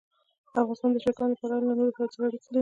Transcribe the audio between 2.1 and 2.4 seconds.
سره